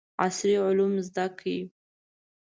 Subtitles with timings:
[0.23, 1.57] عصري علوم زده کړي.